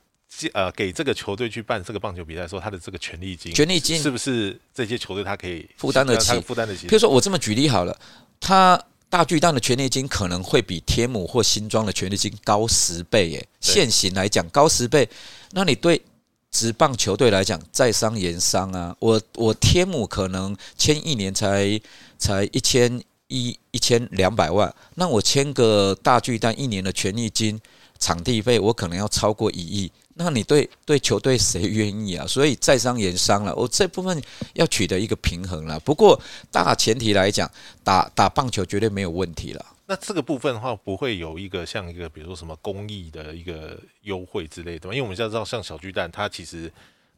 [0.55, 6.41] 呃，给这个球队去办这个棒球比赛的时候，他的这个权利金，权利金是不是这些球队他可以负担得起？
[6.41, 6.87] 负担得起。
[6.87, 7.97] 比如说，我这么举例好了，
[8.41, 15.09] 他大巨蛋的权利金可能会比天母或新庄的权利金高十倍，耶，现行来讲高十倍。
[15.53, 16.01] 那你对
[16.51, 21.81] 职棒球队来讲，在商言商啊，我我天母可能签一年才
[22.19, 27.61] 才一千一一千两百万，那我签个大巨蛋一年的权利金。
[27.99, 32.27] 场地费我可能要超过一亿，那你对对球队谁愿意啊？
[32.27, 34.23] 所以在商言商了，我这部分
[34.55, 35.81] 要取得一个平衡了。
[35.81, 36.21] 不过
[36.51, 37.51] 大前提来讲，
[37.83, 39.65] 打打棒球绝对没有问题了。
[39.87, 44.95] 那这个部分的话，不会有一个像一个比如说什么公益的一个优惠之类的吗？
[44.95, 46.71] 因为我们现在知道，像小巨蛋，它其实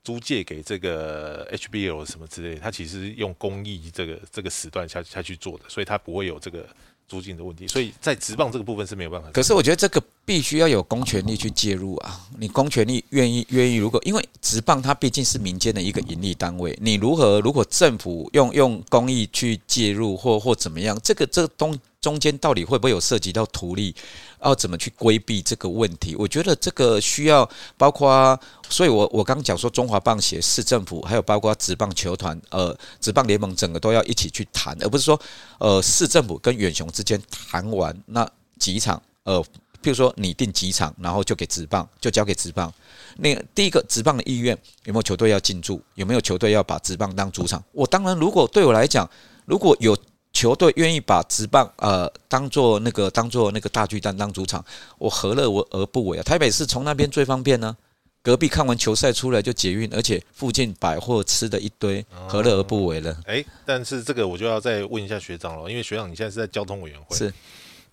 [0.03, 6.67] 租借给这个 HBL 什么之类，它其实用公益这个这个时段下下去做的，所以它不会有这个。
[7.07, 9.31] 租金的问题，所以在直棒这个部分是没有办法。
[9.31, 12.21] 可是我觉得这个必须要有公权力去介入啊！
[12.39, 21.79] 你公权力愿意愿意，如果因为直棒它毕竟是民间的一个盈利单位，你如何如果政府用用公益去介入或或怎么样，这个这东。
[22.01, 23.95] 中间到底会不会有涉及到图利？
[24.43, 26.15] 要怎么去规避这个问题？
[26.15, 35.19] 我觉得这个需要包括，所以我我刚讲说中华棒协、市政府，还有包括职棒球团、呃职棒联盟，整个都要一起去谈，而不是说
[35.57, 39.43] 呃市政府跟远雄之间谈完那几场，呃，
[39.85, 42.73] 譬如说你定几场，然后就给职棒，就交给职棒。
[43.19, 45.81] 那第一个职棒的意愿有没有球队要进驻？
[45.95, 47.63] 有没有球队要把职棒当主场？
[47.73, 49.09] 我当然，如果对我来讲，
[49.45, 49.97] 如果有。
[50.37, 54.63] 球队愿意把直棒呃当做那个当做那个大巨蛋当主场，
[54.99, 56.25] 我何乐而不为啊？
[56.25, 57.77] 台北市从那边最方便呢，
[58.21, 63.17] 隔壁看完球赛出来就捷运，而且附近百货吃的一堆，何乐而不为呢？
[63.27, 67.33] 哎，但是这个我就要再问一下学长了，因为学长你现在是在交通委员会，是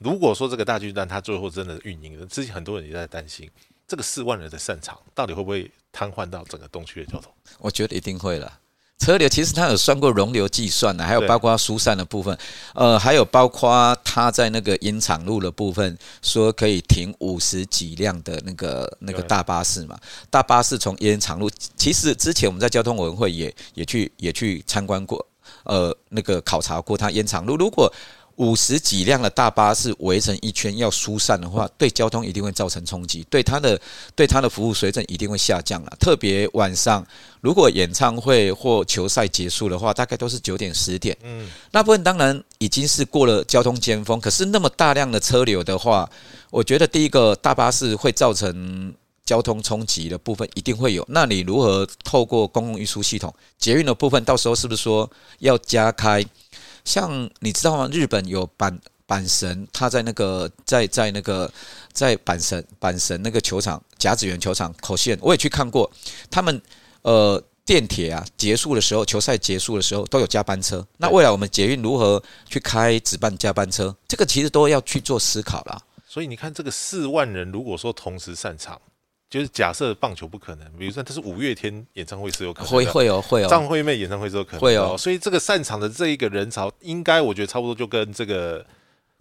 [0.04, 3.48] 如果说这个大巨蛋它最后真的运营了，之前很多人也在担心，
[3.88, 7.32] 这个四万人的散场到底会不会瘫痪到整个东区的交通？
[7.60, 8.52] 我觉得一定会了。
[8.98, 12.36] 车流其实它有算过容流计算的，还有包括疏散的部分，
[12.74, 20.00] 呃，还有包括它在那个烟厂路的部分，说可以停五十几辆的那个那个大巴士嘛。
[20.30, 25.24] 大巴士从烟厂路，其实之前我们在交通委员会也也去也去参观过，
[25.64, 27.92] 呃，那个考察过它烟厂路，如果。
[28.38, 33.80] 五十几辆的大巴士围成一圈要疏散的话，对交通一定会造成冲击，对它的
[34.16, 35.94] 对它的服务水准一定会下降了。
[36.00, 37.06] 特别晚上，
[37.42, 41.16] 如果演唱会或球赛结束的话，大概都是九点十点。
[41.24, 46.10] 嗯，那部分当然已经是过了交通尖峰，可是那么大量的车流的话，
[46.50, 48.94] 我觉得第一个大巴士会造成
[49.26, 51.06] 交通冲击的部分一定会有。
[51.10, 56.26] 那你如何透过公共运输系统捷运的部分，到时候是不是说要加开？
[56.86, 57.90] 像你知道吗？
[57.92, 61.52] 日本有阪阪神，他在那个在在那个
[61.92, 65.90] 在阪神阪神那个球场甲子园球场口线，我也去看过。
[66.30, 66.62] 他们
[67.02, 70.86] 呃电铁啊结束的时候，球赛结束的时候都有加班车。
[70.98, 73.96] 那未来我们捷运如何去开值班加班车？
[74.08, 75.82] 这个其实都要去做思考了。
[76.08, 78.80] 所以你看，这个四万人如果说同时散场。
[79.32, 88.66] 就是假设棒球不可能，比如说他是五月天演唱会是有可能，会会有会有张惠妹演唱会是有可能，会有，所以这个散场的这一个人潮，应该我觉得差不多就跟这个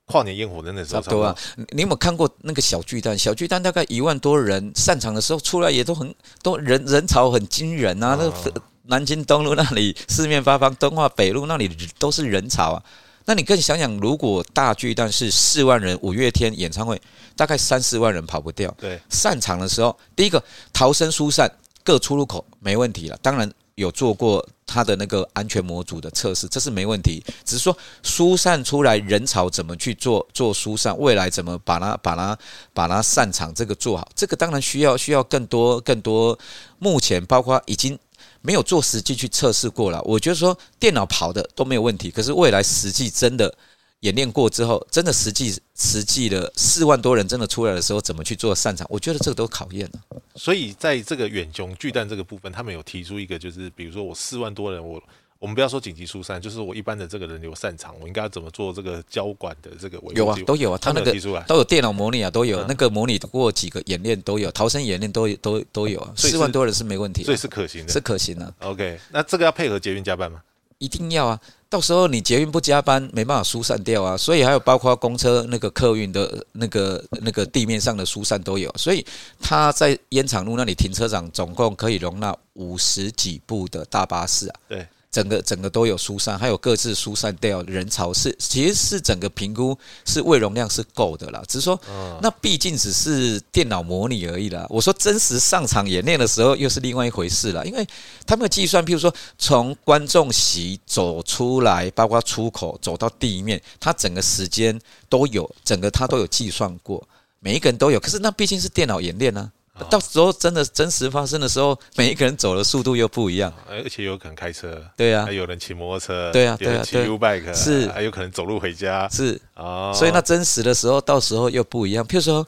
[0.07, 1.37] 跨年烟火的那时候差不多啊。
[1.68, 3.16] 你有没有看过那个小巨蛋？
[3.16, 8.18] 小巨蛋大概一万多人散场的时候出来也都很都人人潮很惊人啊！
[8.20, 8.53] 那
[8.87, 11.70] 南京东路那里四面八方，敦化北路那里
[12.01, 12.83] 都是人潮啊。
[13.31, 17.01] 那你更想想，如果大巨蛋是四万人，五月天演唱会
[17.37, 18.75] 大概三四万人跑不掉。
[18.77, 21.49] 对，散场的时候，第一个逃生疏散
[21.85, 23.16] 各出入口没问题了。
[23.23, 27.23] 当然有做过他的那个安全模组的测试，这是没问题。
[27.45, 32.37] 只是说疏散出来人潮怎么去做做疏散，未来怎么把它把它
[32.75, 36.37] 把它散场这个做好，这个当然需要需要更多更多。
[36.81, 37.97] 目前包括已经。
[38.42, 43.55] 没有做实际去测试过了，我觉得说电脑跑的都没有问题，可是未来实际真的
[44.00, 48.87] 演练过之后，真的实际实际的四万多人真的出来的时候，怎么去做擅长？
[48.90, 50.20] 我觉得这个都考验了。
[50.35, 55.03] 所以在这个远雄巨蛋这个部分，他们有提出一个，就是比如说我四万多人我。
[55.40, 60.18] 我们不要说紧急疏散，就是我一般的这个人流散场，我应该要怎么做这个交管的这个维护？
[60.18, 61.14] 有啊，都有啊，他那个
[61.48, 66.12] 都有电脑模拟啊，都有那个模拟过几个演练都有，逃生演练都都都有啊。
[66.14, 68.53] 四万多人是没问题，所以是可行的，是可行的。
[68.59, 70.42] OK，那这个要配合捷运加班吗？
[70.76, 74.14] 一定要啊，到时候你捷运不加班，没办法疏散掉啊。
[74.18, 78.70] 所以还有包括公车那个客运的那个那个地面上的疏散都有。
[78.76, 79.03] 所以
[79.40, 84.61] 他在烟厂路那里停车场，总共可以容纳五十几部的大巴士啊。
[84.68, 84.87] 对。
[85.11, 91.43] 整个整个都有疏散，还有各自疏散掉人潮是，其实是整个评估是胃容量是够的啦。
[91.49, 91.80] 只是说，
[92.22, 94.64] 那毕竟只是电脑模拟而已啦。
[94.68, 97.84] 我说真实上场演练的时候又是另外一回事了，因为
[98.24, 107.05] 他们计算，譬如说从观众席走出来，包括出口走到地面，他整个时间都有，整个他都有计算过，
[107.41, 107.99] 每一个人都有。
[107.99, 109.51] 可是那毕竟是电脑演练呢。
[109.89, 122.05] 到时候真的真实发生的时候，每一个人走的速度又不一样，而且有可能开车，对呀，还有人骑摩托车，对呀，对呀，骑 U bike，是，还有可能走路回家，是，哦，所以那真实的时候，到时候又不一样。
[122.05, 122.47] 譬如说，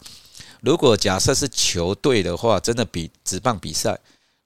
[0.61, 3.99] 如果假设是球队的话，真的比职棒比赛，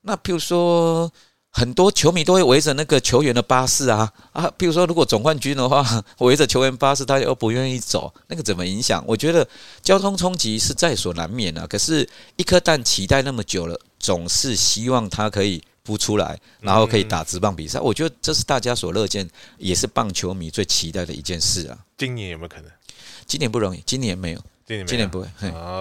[0.02, 1.10] 那譬如说。
[1.56, 5.82] 很多球迷都会围着那个球员的巴士啊啊，譬如说，如果总冠军的话，
[6.20, 9.02] 围着球员巴士，大家又不愿意走，那个怎么影响？
[9.06, 9.48] 我觉得
[9.80, 11.66] 交通冲击是在所难免啊。
[11.66, 17.80] 可是，一颗蛋期待那么久了，总是希望它可以孵出来，然后可以打直棒比赛。
[17.80, 19.26] 我觉得这是大家所乐见，
[19.56, 21.78] 也是棒球迷最期待的一件事啊。
[21.96, 22.70] 今年有没有可能？
[23.24, 25.26] 今年不容易，今年没有，今年今年不会。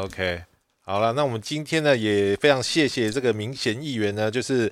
[0.04, 0.42] OK，
[0.86, 4.72] 好了，那我们今天呢也非常谢谢这个明贤议员呢，就是。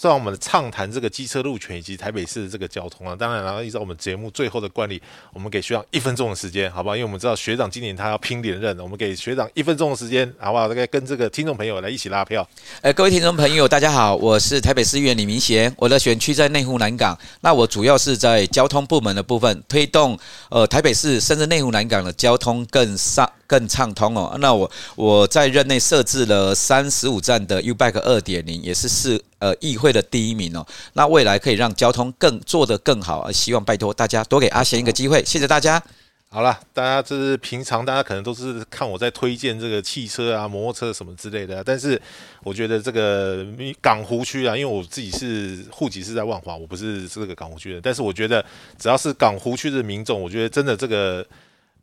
[0.00, 5.00] 让我们畅谈这个机车路权以及台北市的这个交通啊，当然，然后依照我们节目最后的惯例，
[5.32, 6.94] 我们给学长一分钟的时间，好不好？
[6.94, 10.68] 因为我们知道学长今年他要拼连任，我们给学长一分钟的时间，好不好？
[10.68, 12.46] 大概跟这个听众朋友来一起拉票。
[12.82, 20.18] 呃，各位听众朋友，大家好，我是台北市议员李明贤，我的选区在内湖南港，那我主要是在交通部门的部分推动，
[20.50, 23.30] 呃，台北市甚至内湖南港的交通更上。
[23.48, 24.36] 更畅通哦。
[24.40, 30.66] 那我我在任内设置了三十五站的 Ubike 二点零，也是四呃议会的第一名哦。
[30.94, 35.82] 那未来可以让交通更做得更好，希望拜托大家多给阿贤一个机会，谢谢大家。
[36.28, 42.00] 好了，大家这是平常大家可能都是看我在推荐这个汽车啊、摩托车什么之类的，但是
[42.42, 43.46] 我觉得这个
[43.80, 48.44] 港湖区啊，因为我自己是户籍是在万华，我不是这个港湖区的，但是我觉得
[48.78, 51.26] 只要是港湖区的民众，我觉得真的这个。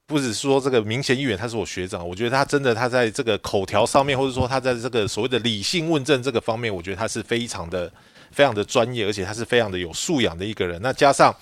[0.05, 7.91] 不只是说这个明显议员他是我学长，我觉得他真的他在这个口条上面，或者说他在这个所谓的理性问政这个方面，我觉得他是非常的、
[8.31, 10.81] 非常的专业，而且他是非常的有素养的一个人。
[10.81, 11.35] 那加上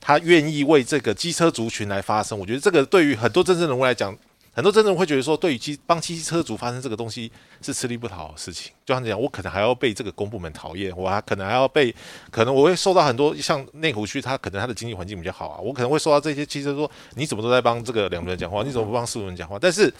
[0.00, 4.16] 他愿意为这个机车族群来发声，我觉得这个对于很多真正人物来讲。
[4.56, 7.30] 很多真正会觉得说，对于机帮机车主发生这个东西
[7.60, 8.72] 是吃力不讨好的事情。
[8.86, 11.94] 就像讲，我可能还要被这个公部门讨厌，我还可能还要被，
[12.30, 19.58] 可能我会受到很多像内湖区，他可能他的经济环境比较好啊，我可能会受到这些汽车说，你怎么都在帮这个两路人讲话，你怎么不帮四路人讲话？
[19.60, 19.92] 但是。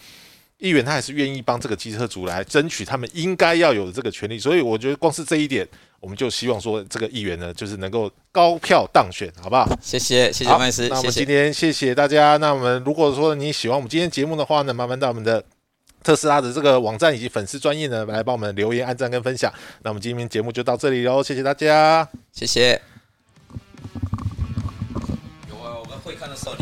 [0.59, 5.68] 议员他还是愿意帮这个机车族来争取他们应该要有的这个权利，所以我觉得光是这一点，
[6.01, 9.68] 我们就希望说这个议员呢，就是能够高票当选，好不好？
[9.80, 10.88] 谢谢，谢谢麦斯。
[10.88, 12.36] 那我们今天谢谢大家。
[12.36, 15.42] 那我们如果说你喜欢我们今天节目的话呢，麻烦到我们的
[16.03, 19.53] 特斯拉的这个网站以及粉丝专业呢，来帮我们留言、按赞跟分享。
[19.82, 22.95] 那我们今天节目就到这里喽，谢谢大家，谢谢。